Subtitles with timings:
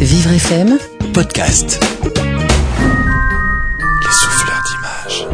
[0.00, 0.78] Vivre FM
[1.14, 1.80] Podcast.
[4.04, 5.26] Les souffleurs d'images.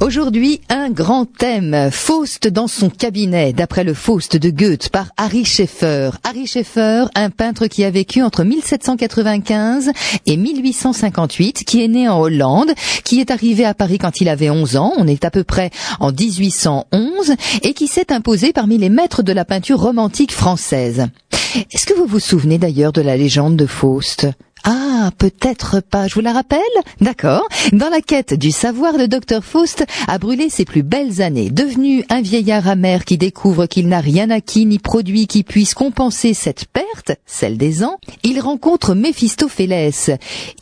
[0.00, 5.46] Aujourd'hui, un grand thème, Faust dans son cabinet, d'après le Faust de Goethe par Harry
[5.46, 6.10] Schaeffer.
[6.22, 9.90] Harry Schaeffer, un peintre qui a vécu entre 1795
[10.26, 12.72] et 1858, qui est né en Hollande,
[13.04, 15.70] qui est arrivé à Paris quand il avait 11 ans, on est à peu près
[15.98, 21.06] en 1811, et qui s'est imposé parmi les maîtres de la peinture romantique française.
[21.54, 24.26] Est-ce que vous vous souvenez d'ailleurs de la légende de Faust?
[24.64, 26.06] Ah, peut-être pas.
[26.06, 26.60] Je vous la rappelle
[27.00, 27.46] D'accord.
[27.72, 31.50] Dans la quête du savoir, le docteur Faust a brûlé ses plus belles années.
[31.50, 36.34] Devenu un vieillard amer qui découvre qu'il n'a rien acquis ni produit qui puisse compenser
[36.34, 40.10] cette perte, celle des ans, il rencontre Méphistophélès.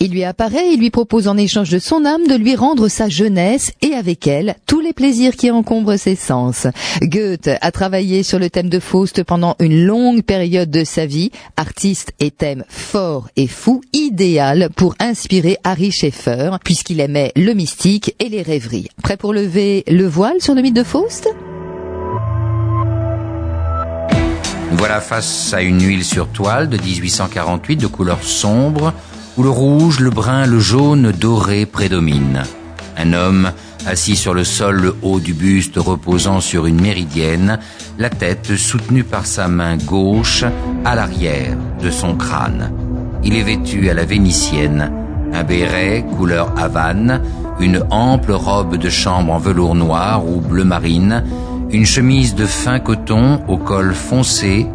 [0.01, 3.09] Il lui apparaît et lui propose en échange de son âme de lui rendre sa
[3.09, 6.67] jeunesse et avec elle tous les plaisirs qui encombrent ses sens.
[7.03, 11.31] Goethe a travaillé sur le thème de Faust pendant une longue période de sa vie,
[11.57, 13.81] artiste et thème fort et fou,
[14.77, 18.89] pour inspirer Harry Schaeffer, puisqu'il aimait le mystique et les rêveries.
[19.03, 21.29] Prêt pour lever le voile sur le mythe de Faust?
[24.73, 28.93] Voilà face à une huile sur toile de 1848 de couleur sombre,
[29.37, 32.45] où le rouge, le brun, le jaune doré prédominent.
[32.97, 33.53] Un homme
[33.87, 37.59] assis sur le sol, le haut du buste reposant sur une méridienne,
[37.99, 40.45] la tête soutenue par sa main gauche
[40.85, 42.90] à l'arrière de son crâne.
[43.23, 44.91] Il est vêtu à la vénitienne,
[45.33, 47.23] un béret couleur havane,
[47.61, 51.25] une ample robe de chambre en velours noir ou bleu marine,
[51.71, 54.67] une chemise de fin coton au col foncé,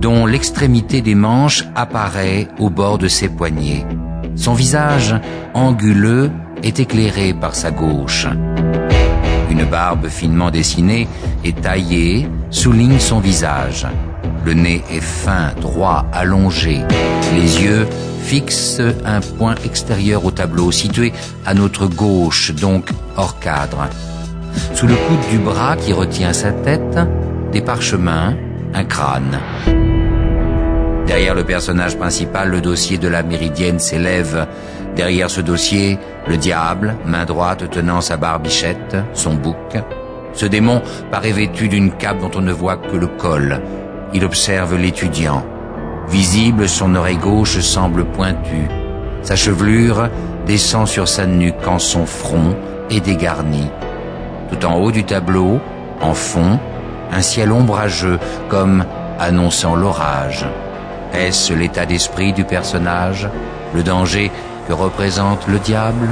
[0.00, 3.84] dont l'extrémité des manches apparaît au bord de ses poignets.
[4.36, 5.16] Son visage
[5.54, 6.30] anguleux
[6.62, 8.28] est éclairé par sa gauche.
[9.50, 11.08] Une barbe finement dessinée
[11.44, 13.86] et taillée souligne son visage.
[14.44, 16.80] Le nez est fin, droit, allongé.
[17.34, 17.86] Les yeux
[18.22, 21.12] fixent un point extérieur au tableau, situé
[21.44, 23.88] à notre gauche, donc hors cadre.
[24.74, 26.98] Sous le coude du bras qui retient sa tête,
[27.52, 28.34] des parchemins,
[28.74, 29.38] un crâne.
[31.06, 34.46] Derrière le personnage principal, le dossier de la méridienne s'élève.
[34.94, 39.78] Derrière ce dossier, le diable, main droite tenant sa barbichette, son bouc.
[40.34, 43.60] Ce démon paraît vêtu d'une cape dont on ne voit que le col?
[44.14, 45.44] Il observe l'étudiant.
[46.08, 48.68] Visible, son oreille gauche semble pointue.
[49.22, 50.08] Sa chevelure
[50.46, 52.56] descend sur sa nuque quand son front
[52.90, 53.70] est dégarni.
[54.50, 55.60] Tout en haut du tableau,
[56.00, 56.58] en fond,
[57.12, 58.18] un ciel ombrageux
[58.48, 58.84] comme
[59.18, 60.46] annonçant l'orage.
[61.12, 63.28] Est-ce l'état d'esprit du personnage,
[63.74, 64.30] le danger
[64.66, 66.08] que représente le diable?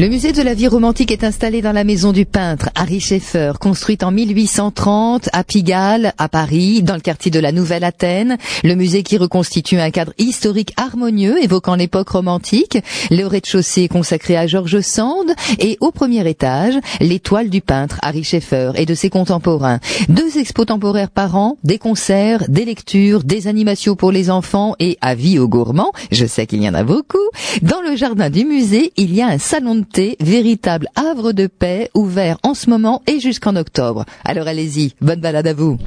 [0.00, 3.54] Le musée de la vie romantique est installé dans la maison du peintre Harry Schaeffer,
[3.60, 8.38] construite en 1830 à Pigalle, à Paris, dans le quartier de la Nouvelle Athènes.
[8.62, 12.78] Le musée qui reconstitue un cadre historique harmonieux évoquant l'époque romantique.
[13.10, 18.70] Le rez-de-chaussée consacré à George Sand et au premier étage, l'étoile du peintre Harry Schaeffer
[18.76, 19.80] et de ses contemporains.
[20.08, 24.96] Deux expos temporaires par an, des concerts, des lectures, des animations pour les enfants et
[25.00, 25.90] avis aux gourmands.
[26.12, 27.18] Je sais qu'il y en a beaucoup.
[27.62, 29.87] Dans le jardin du musée, il y a un salon de
[30.20, 34.04] Véritable havre de paix, ouvert en ce moment et jusqu'en octobre.
[34.24, 35.78] Alors allez-y, bonne balade à vous.